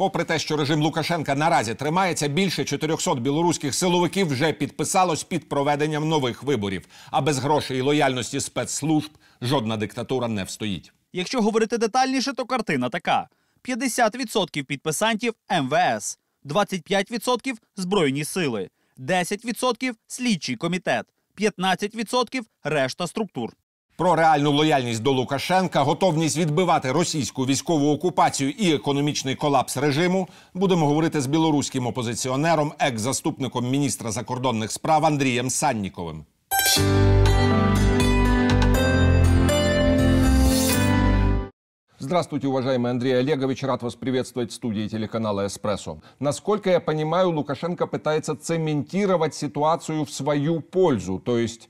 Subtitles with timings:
[0.00, 6.08] Попри те, що режим Лукашенка наразі тримається, більше 400 білоруських силовиків вже підписалось під проведенням
[6.08, 6.86] нових виборів.
[7.10, 9.10] А без грошей і лояльності спецслужб
[9.42, 10.92] жодна диктатура не встоїть.
[11.12, 13.28] Якщо говорити детальніше, то картина така:
[13.64, 21.06] 50% підписантів МВС, 25% збройні сили, 10% слідчий комітет,
[21.38, 23.52] 15% решта структур
[23.99, 30.87] Про реальну лояльність до Лукашенка, готовність відбивати російську військову окупацію і економічний колапс режиму будемо
[30.87, 36.25] говорити з білоруським опозиціонером, екс-заступником міністра закордонних справ Андрієм Санніковим.
[41.99, 43.63] Здравствуйте, уважаемый Андрей Олегович.
[43.63, 46.01] Рад вас приветствовать в студии телеканала «Эспрессо».
[46.19, 51.19] Насколько я понимаю, Лукашенко пытается цементировать ситуацию в свою пользу.
[51.19, 51.69] То есть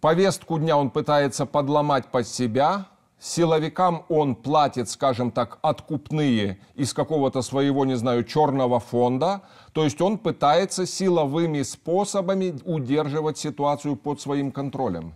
[0.00, 2.86] повестку дня он пытается подломать под себя,
[3.20, 9.42] силовикам он платит, скажем так, откупные из какого-то своего, не знаю, черного фонда.
[9.72, 15.14] То есть он пытается силовыми способами удерживать ситуацию под своим контролем.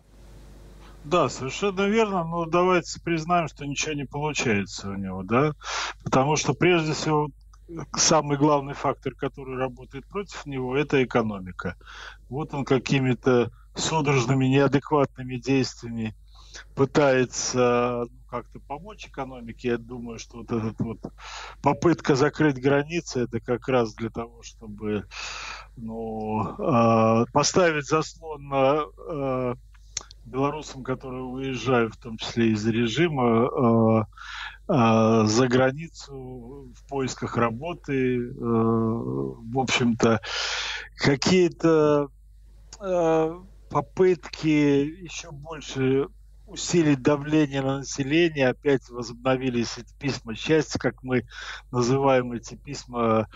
[1.05, 5.53] Да, совершенно верно, но давайте признаем, что ничего не получается у него, да,
[6.05, 7.29] потому что прежде всего
[7.97, 11.75] самый главный фактор, который работает против него, это экономика.
[12.29, 16.15] Вот он какими-то судорожными, неадекватными действиями
[16.75, 19.69] пытается ну, как-то помочь экономике.
[19.69, 20.99] Я думаю, что вот эта вот
[21.63, 25.07] попытка закрыть границы, это как раз для того, чтобы
[25.77, 29.55] ну, э, поставить заслон на э,
[30.25, 34.05] белорусам, которые уезжают, в том числе из режима, э,
[34.69, 40.21] э, за границу в поисках работы, э, в общем-то,
[40.97, 42.09] какие-то
[42.81, 43.41] э,
[43.73, 46.07] попытки еще больше
[46.47, 51.25] усилить давление на население, опять возобновились эти письма счастья, как мы
[51.71, 53.29] называем эти письма,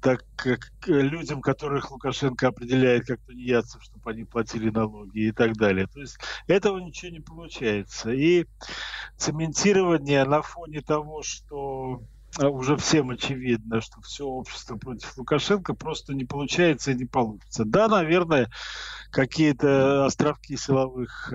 [0.00, 5.88] так как людям, которых Лукашенко определяет как тунеядцев, чтобы они платили налоги и так далее.
[5.88, 8.12] То есть этого ничего не получается.
[8.12, 8.46] И
[9.16, 12.02] цементирование на фоне того, что
[12.38, 17.64] уже всем очевидно, что все общество против Лукашенко просто не получается и не получится.
[17.64, 18.50] Да, наверное,
[19.10, 21.32] какие-то островки силовых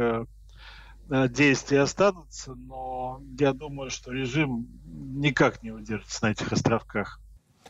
[1.07, 7.19] действия останутся, но я думаю, что режим никак не удержится на этих островках.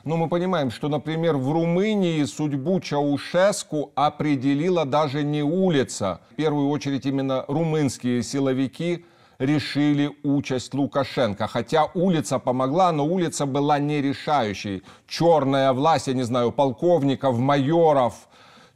[0.05, 6.21] Но мы понимаем, что, например, в Румынии судьбу Чаушеску определила даже не улица.
[6.29, 9.03] В первую очередь именно румынские силовики
[9.39, 11.47] решили участь Лукашенко.
[11.47, 14.83] Хотя улица помогла, но улица была не решающей.
[15.07, 18.27] Черная власть, я не знаю, полковников, майоров,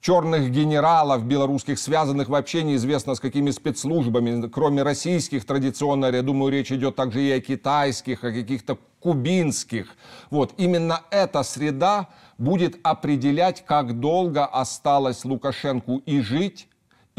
[0.02, 6.72] черных генералов белорусских, связанных вообще неизвестно с какими спецслужбами, кроме российских традиционно, я думаю, речь
[6.72, 9.96] идет также и о китайских, о каких-то кубинских.
[10.30, 16.68] Вот, именно эта среда будет определять, как долго осталось Лукашенку и жить,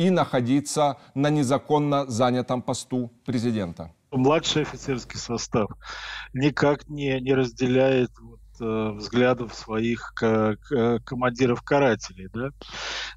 [0.01, 3.93] и находиться на незаконно занятом посту президента.
[4.11, 5.69] Младший офицерский состав
[6.33, 12.31] никак не, не разделяет вот, э, взглядов своих командиров-карателей.
[12.33, 12.49] Да?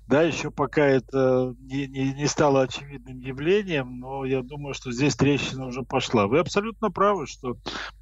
[0.07, 5.15] да, еще пока это не, не, не стало очевидным явлением, но я думаю, что здесь
[5.15, 6.27] трещина уже пошла.
[6.27, 7.55] Вы абсолютно правы, что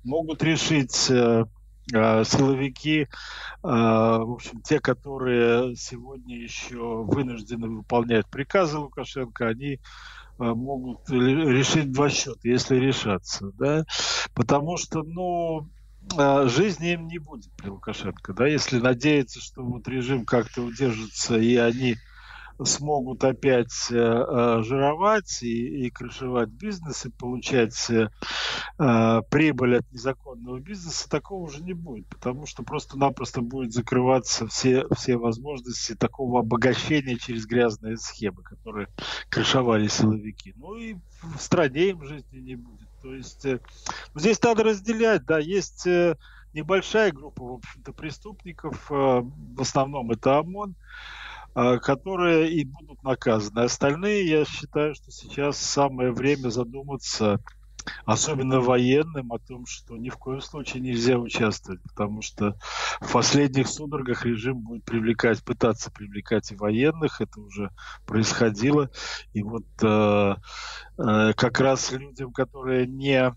[0.04, 1.46] могут решить э, э,
[1.90, 3.08] силовики,
[3.62, 9.80] в общем, те, которые сегодня еще вынуждены выполнять приказы Лукашенко, они
[10.38, 13.86] могут решить два счета, если решаться, да,
[14.34, 15.70] потому что, ну,
[16.48, 21.56] жизни им не будет при Лукашенко, да, если надеяться, что вот режим как-то удержится и
[21.58, 21.98] они
[22.66, 28.10] смогут опять э, э, жировать и, и крышевать бизнес, и получать э,
[28.82, 34.86] э, прибыль от незаконного бизнеса, такого уже не будет, потому что просто-напросто будет закрываться все,
[34.96, 38.88] все возможности такого обогащения через грязные схемы, которые
[39.30, 40.54] крышевали силовики.
[40.58, 42.88] Ну и в стране им жизни не будет.
[43.04, 43.60] То есть э,
[44.16, 46.18] здесь надо разделять, да, есть э,
[46.54, 50.76] небольшая группа, в общем-то, преступников, в основном это ОМОН,
[51.54, 53.62] которые и будут наказаны.
[53.62, 57.40] Остальные, я считаю, что сейчас самое время задуматься
[58.06, 62.56] особенно военным, о том, что ни в коем случае нельзя участвовать, потому что
[63.00, 67.72] в последних судорогах режим будет привлекать, пытаться привлекать и военных, это уже
[68.06, 68.90] происходило,
[69.34, 70.36] и вот э,
[70.98, 73.34] э, как раз людям, которые не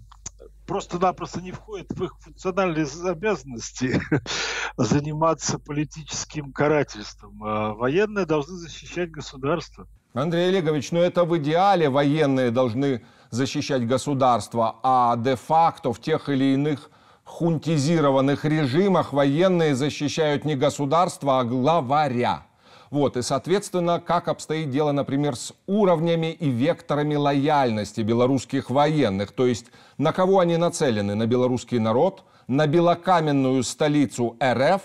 [0.66, 4.00] просто-напросто не входит в их функциональные обязанности
[4.76, 7.42] заниматься политическим карательством.
[7.44, 9.86] А военные должны защищать государство.
[10.14, 16.54] Андрей Олегович, ну это в идеале военные должны защищать государство, а де-факто в тех или
[16.54, 16.90] иных
[17.24, 22.46] хунтизированных режимах военные защищают не государство, а главаря.
[22.90, 29.46] Вот, и, соответственно, как обстоит дело, например, с уровнями и векторами лояльности белорусских военных, то
[29.46, 29.66] есть
[29.98, 34.82] на кого они нацелены, на белорусский народ, на белокаменную столицу РФ,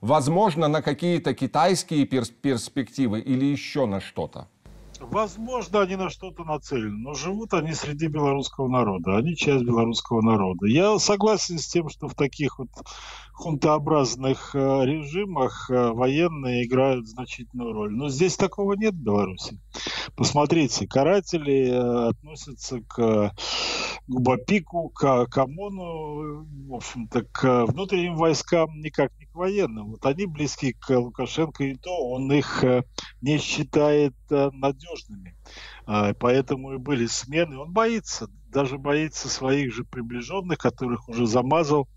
[0.00, 4.48] возможно, на какие-то китайские перспективы или еще на что-то.
[5.00, 9.16] Возможно, они на что-то нацелены, но живут они среди белорусского народа.
[9.16, 10.66] Они часть белорусского народа.
[10.66, 12.70] Я согласен с тем, что в таких вот
[13.36, 17.92] хунтообразных э, режимах э, военные играют значительную роль.
[17.94, 19.60] Но здесь такого нет в Беларуси.
[20.16, 23.34] Посмотрите, каратели э, относятся к
[24.08, 29.90] Губапику, к, к ОМОНу, в общем-то, к внутренним войскам никак не к военным.
[29.90, 32.64] Вот они близки к Лукашенко, и то он их
[33.20, 34.85] не считает надежными.
[35.86, 37.58] А, поэтому и были смены.
[37.58, 41.88] Он боится, даже боится своих же приближенных, которых уже замазал.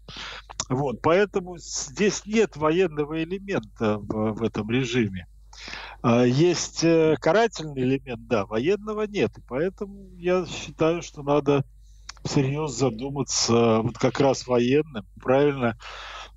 [0.69, 5.27] Вот, поэтому здесь нет военного элемента в, в этом режиме.
[6.01, 9.31] А, есть э, карательный элемент, да, военного нет.
[9.47, 11.65] Поэтому я считаю, что надо
[12.23, 15.77] всерьез задуматься вот как раз военным, правильно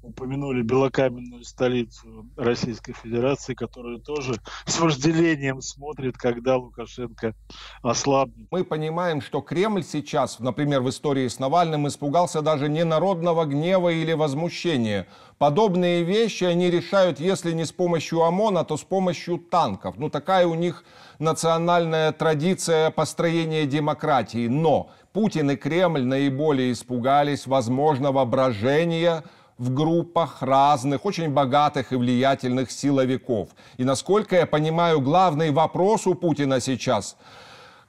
[0.02, 4.34] упомянули белокаменную столицу Российской Федерации, которая тоже
[4.66, 7.34] с вожделением смотрит, когда Лукашенко
[7.82, 8.48] ослабнет.
[8.50, 13.90] Мы понимаем, что Кремль сейчас, например, в истории с Навальным, испугался даже не народного гнева
[13.90, 15.06] или возмущения.
[15.38, 19.96] Подобные вещи они решают, если не с помощью ОМОНа, то с помощью танков.
[19.98, 20.84] Ну, такая у них
[21.18, 24.46] национальная традиция построения демократии.
[24.48, 29.24] Но Путин и Кремль наиболее испугались возможного брожения
[29.62, 33.50] в группах разных, очень богатых и влиятельных силовиков.
[33.76, 37.16] И насколько я понимаю, главный вопрос у Путина сейчас,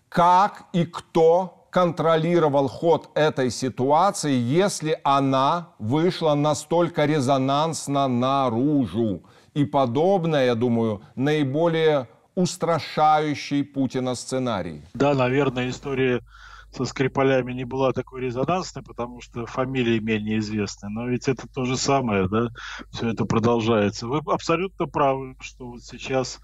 [0.07, 9.23] как и кто контролировал ход этой ситуации, если она вышла настолько резонансно наружу.
[9.55, 14.83] И подобное, я думаю, наиболее устрашающий Путина сценарий.
[14.93, 16.21] Да, наверное, история
[16.75, 20.89] со Скрипалями не была такой резонансной, потому что фамилии менее известны.
[20.89, 22.49] Но ведь это то же самое, да,
[22.91, 24.07] все это продолжается.
[24.07, 26.39] Вы абсолютно правы, что вот сейчас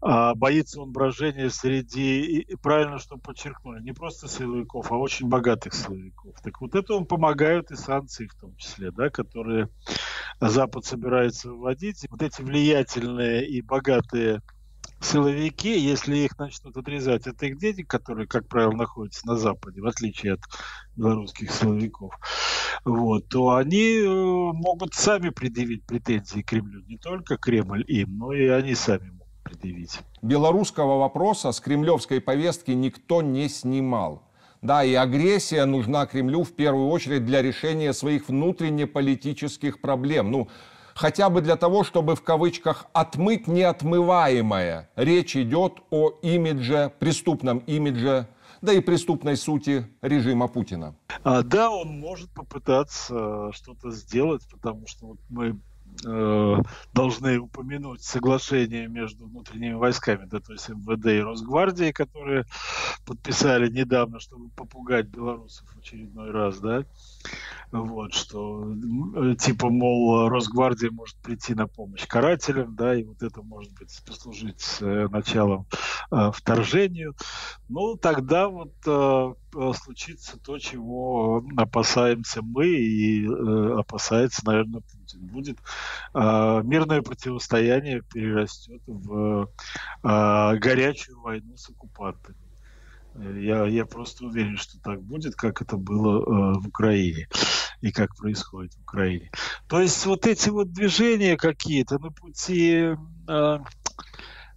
[0.00, 5.74] а, боится он брожения среди, и, правильно, что подчеркнули, не просто силовиков, а очень богатых
[5.74, 6.34] силовиков.
[6.42, 9.68] Так вот это он помогают и санкции в том числе, да, которые
[10.40, 12.06] Запад собирается вводить.
[12.10, 14.40] Вот эти влиятельные и богатые
[15.04, 19.86] силовики, если их начнут отрезать от их денег, которые, как правило, находятся на Западе, в
[19.86, 20.40] отличие от
[20.96, 22.14] белорусских силовиков,
[22.84, 26.82] вот, то они э, могут сами предъявить претензии Кремлю.
[26.86, 30.00] Не только Кремль им, но и они сами могут предъявить.
[30.22, 34.22] Белорусского вопроса с кремлевской повестки никто не снимал.
[34.62, 40.30] Да, и агрессия нужна Кремлю в первую очередь для решения своих внутренне-политических проблем.
[40.30, 40.48] Ну,
[40.94, 44.90] хотя бы для того, чтобы в кавычках отмыть неотмываемое.
[44.96, 48.28] Речь идет о имидже, преступном имидже,
[48.60, 50.94] да и преступной сути режима Путина.
[51.24, 55.58] А, да, он может попытаться что-то сделать, потому что вот мы
[56.04, 56.56] э,
[56.92, 62.44] должны упомянуть соглашение между внутренними войсками, да, то есть МВД и Росгвардией, которые
[63.04, 66.84] подписали недавно, чтобы попугать белорусов в очередной раз, да,
[67.72, 68.74] вот, что
[69.38, 74.62] типа, мол, Росгвардия может прийти на помощь карателям, да, и вот это может быть послужить
[74.80, 75.66] э, началом
[76.10, 77.16] э, вторжению.
[77.70, 85.26] Ну, тогда вот э, случится то, чего опасаемся мы и э, опасается, наверное, Путин.
[85.28, 85.58] Будет
[86.14, 89.48] э, мирное противостояние перерастет в
[90.02, 92.36] э, горячую войну с оккупантами.
[93.14, 97.28] Я, я просто уверен, что так будет, как это было э, в Украине
[97.82, 99.30] и как происходит в Украине.
[99.68, 102.94] То есть вот эти вот движения какие-то на пути
[103.28, 103.58] э,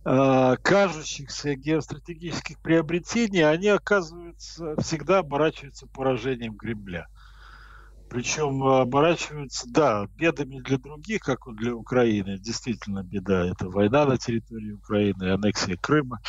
[0.06, 7.08] э, кажущихся геостратегических приобретений, они оказываются, всегда оборачиваются поражением Кремля.
[8.10, 12.38] Причем оборачиваются, да, бедами для других, как и для Украины.
[12.38, 13.48] Действительно беда.
[13.48, 16.20] Это война на территории Украины, аннексия Крыма.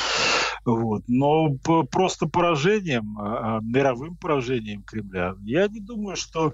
[0.67, 1.05] Вот.
[1.07, 1.55] Но
[1.91, 6.53] просто поражением, а, а, мировым поражением Кремля, я не думаю, что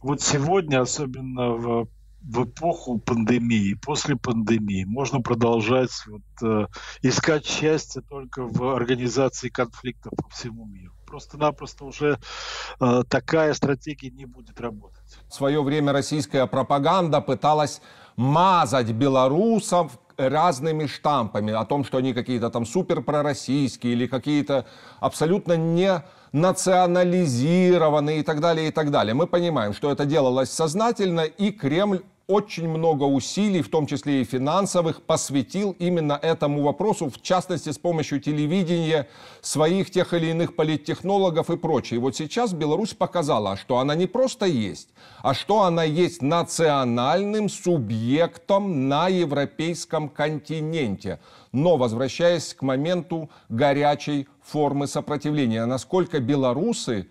[0.00, 1.88] вот сегодня, особенно в,
[2.22, 6.66] в эпоху пандемии, после пандемии, можно продолжать вот, э,
[7.02, 10.94] искать счастье только в организации конфликтов по всему миру.
[11.06, 12.18] Просто-напросто уже
[12.80, 15.18] э, такая стратегия не будет работать.
[15.28, 17.82] В свое время российская пропаганда пыталась
[18.16, 19.98] мазать белорусов
[20.28, 24.66] разными штампами о том, что они какие-то там супер пророссийские или какие-то
[25.00, 29.14] абсолютно не национализированные и так далее, и так далее.
[29.14, 34.24] Мы понимаем, что это делалось сознательно, и Кремль очень много усилий, в том числе и
[34.24, 39.08] финансовых, посвятил именно этому вопросу, в частности, с помощью телевидения,
[39.40, 41.98] своих тех или иных политтехнологов и прочее.
[41.98, 44.90] И вот сейчас Беларусь показала, что она не просто есть,
[45.22, 51.18] а что она есть национальным субъектом на европейском континенте.
[51.50, 57.08] Но, возвращаясь к моменту горячей формы сопротивления, насколько белорусы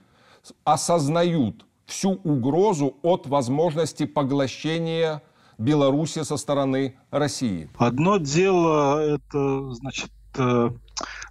[0.64, 5.22] осознают всю угрозу от возможности поглощения
[5.58, 7.70] Беларуси со стороны России?
[7.78, 10.70] Одно дело это, значит, э,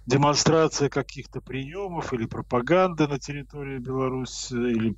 [0.05, 4.95] демонстрация каких-то приемов или пропаганды на территории Беларуси, или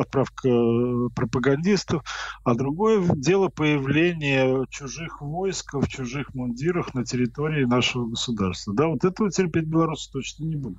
[0.00, 0.48] отправка
[1.14, 2.02] пропагандистов,
[2.44, 8.74] а другое дело появление чужих войск в чужих мундирах на территории нашего государства.
[8.74, 10.78] Да, вот этого терпеть белорусы точно не будут.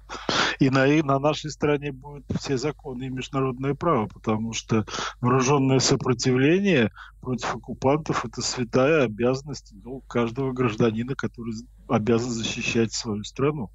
[0.59, 4.85] И на, и на нашей стране будут все законы и международное право, потому что
[5.19, 6.91] вооруженное сопротивление
[7.21, 11.53] против оккупантов– это святая обязанность долг каждого гражданина, который
[11.87, 13.69] обязан защищать свою страну.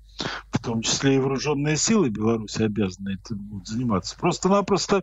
[0.50, 4.16] В том числе и вооруженные силы Беларуси обязаны этим будут заниматься.
[4.18, 5.02] Просто-напросто,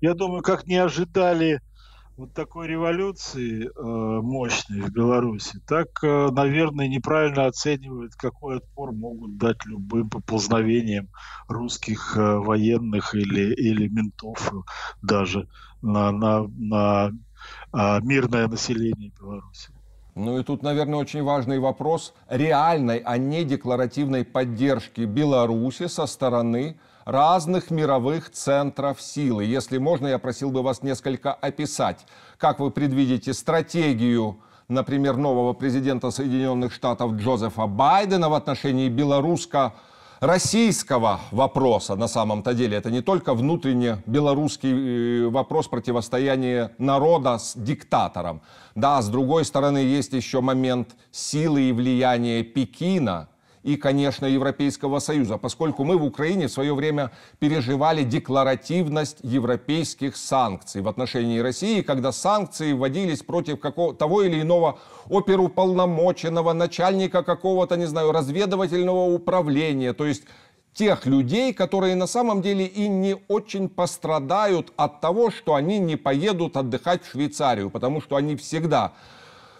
[0.00, 1.60] я думаю, как не ожидали
[2.16, 9.36] вот такой революции э, мощной в Беларуси, так, э, наверное, неправильно оценивают, какой отпор могут
[9.36, 11.08] дать любым поползновениям
[11.48, 14.52] русских э, военных или, или ментов
[15.02, 15.48] даже
[15.82, 17.10] на, на, на
[17.72, 19.70] мирное население Беларуси.
[20.14, 26.78] Ну и тут, наверное, очень важный вопрос реальной, а не декларативной поддержки Беларуси со стороны
[27.04, 29.44] разных мировых центров силы.
[29.44, 32.06] Если можно, я просил бы вас несколько описать,
[32.38, 39.74] как вы предвидите стратегию, например, нового президента Соединенных Штатов Джозефа Байдена в отношении белорусско
[40.26, 42.76] российского вопроса на самом-то деле.
[42.76, 48.40] Это не только внутренне белорусский э, вопрос противостояния народа с диктатором.
[48.74, 53.28] Да, с другой стороны, есть еще момент силы и влияния Пекина–
[53.64, 60.82] и, конечно, Европейского Союза, поскольку мы в Украине в свое время переживали декларативность европейских санкций
[60.82, 64.78] в отношении России, когда санкции вводились против какого, того или иного
[65.08, 70.24] оперуполномоченного, начальника какого-то, не знаю, разведывательного управления, то есть
[70.74, 75.96] тех людей, которые на самом деле и не очень пострадают от того, что они не
[75.96, 78.92] поедут отдыхать в Швейцарию, потому что они всегда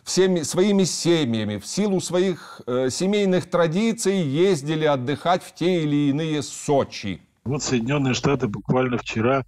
[0.04, 6.42] всеми своими семьями, в силу своих э, семейных традиций ездили отдыхать в те или иные
[6.42, 7.20] Сочи.
[7.44, 9.44] Вот Соединенные Штаты буквально вчера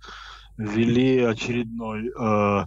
[0.57, 2.65] ввели очередной э,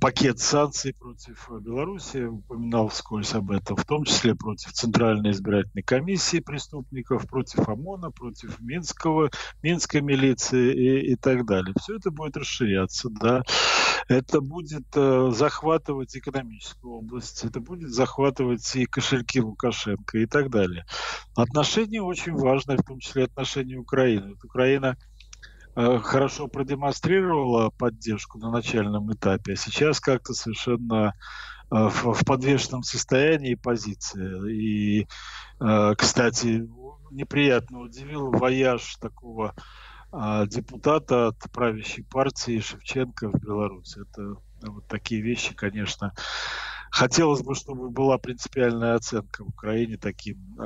[0.00, 6.40] пакет санкций против Беларуси, упоминал вскользь об этом, в том числе против Центральной избирательной комиссии
[6.40, 9.30] преступников, против ОМОНа, против Минского,
[9.62, 11.74] Минской милиции и, и так далее.
[11.80, 13.42] Все это будет расширяться, да.
[14.08, 20.86] Это будет э, захватывать экономическую область, это будет захватывать и кошельки Лукашенко и так далее.
[21.36, 24.30] Отношения очень важные, в том числе отношения Украины.
[24.30, 25.17] Вот Украина Э,
[25.78, 31.14] хорошо продемонстрировала поддержку на начальном этапе, а сейчас как-то совершенно
[31.70, 34.44] э, в подвешенном состоянии позиция.
[34.46, 35.06] И,
[35.60, 36.68] э, кстати,
[37.12, 39.54] неприятно удивил вояж такого
[40.46, 44.00] депутата от правящей партии Шевченко в Беларуси.
[44.00, 46.14] Это вот такие вещи, конечно,
[46.90, 50.56] хотелось бы, чтобы была принципиальная оценка в Украине таким,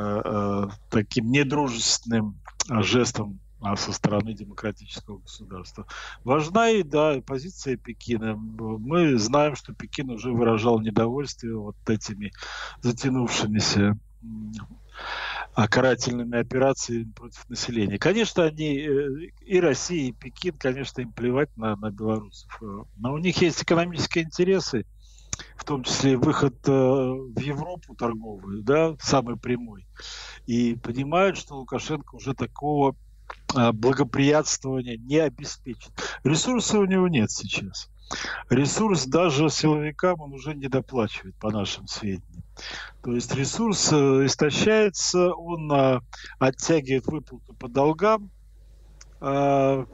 [0.90, 3.41] таким недружественным жестом
[3.76, 5.86] со стороны демократического государства.
[6.24, 8.34] Важна и, да, позиция Пекина.
[8.34, 12.32] Мы знаем, что Пекин уже выражал недовольствие вот этими
[12.80, 13.98] затянувшимися
[15.54, 17.98] карательными операциями против населения.
[17.98, 19.08] Конечно, они э,
[19.44, 22.62] и Россия, и Пекин, конечно, им плевать на, на белорусов.
[22.96, 24.86] Но у них есть экономические интересы,
[25.56, 29.86] в том числе выход э, в Европу торговый, да, самый прямой.
[30.46, 32.94] И понимают, что Лукашенко уже такого а,
[33.72, 35.90] благоприятствования не обеспечит.
[36.24, 37.88] Ресурса у него нет сейчас.
[38.50, 42.42] Ресурс даже силовикам он уже не доплачивает, по нашим сведениям.
[43.02, 46.00] То есть ресурс э, истощается, он а,
[46.38, 48.30] оттягивает выплату по долгам,
[49.20, 49.84] а,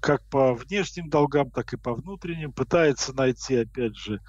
[0.00, 4.20] как по внешним долгам, так и по внутренним, пытается найти, опять же,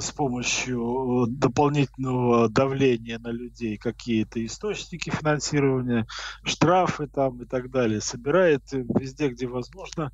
[0.00, 6.06] с помощью э, дополнительного давления на людей какие-то источники финансирования,
[6.42, 10.12] штрафы там и так далее, собирает везде, где возможно,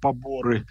[0.00, 0.66] поборы.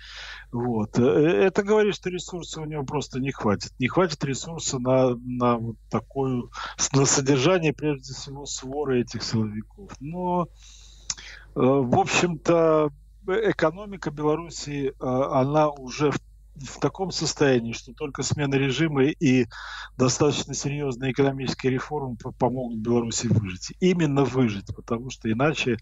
[0.51, 0.99] Вот.
[0.99, 3.71] Это говорит, что ресурса у него просто не хватит.
[3.79, 6.51] Не хватит ресурса на, на вот такую,
[6.93, 9.91] на содержание, прежде всего, своры этих силовиков.
[10.01, 10.49] Но,
[11.55, 12.91] в общем-то,
[13.25, 16.19] экономика Беларуси, она уже в
[16.56, 19.46] в таком состоянии, что только смена режима и
[19.96, 23.74] достаточно серьезные экономические реформы помогут Беларуси выжить.
[23.80, 25.78] Именно выжить, потому что иначе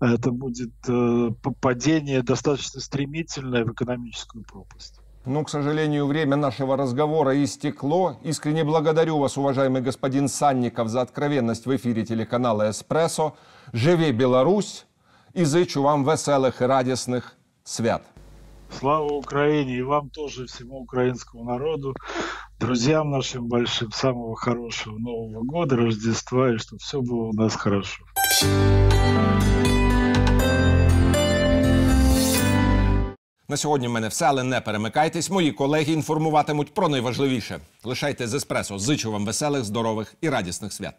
[0.00, 5.00] это будет э, падение достаточно стремительное в экономическую пропасть.
[5.26, 8.18] Ну, к сожалению, время нашего разговора истекло.
[8.22, 13.32] Искренне благодарю вас, уважаемый господин Санников, за откровенность в эфире телеканала «Эспрессо».
[13.72, 14.86] Живи Беларусь!
[15.34, 18.02] І зичу вам веселих і радісних свят.
[18.77, 21.95] Слава Украине и вам тоже, всему украинскому народу,
[22.59, 28.03] друзьям нашим большим, самого хорошего Нового года, Рождества, и чтобы все было у нас хорошо.
[33.49, 35.29] На сьогодні в мене все, але не перемикайтесь.
[35.29, 37.59] Мої колеги інформуватимуть про найважливіше.
[37.83, 38.79] Лишайте з еспресо.
[38.79, 40.95] Зичу вам веселих, здорових і радісних свят.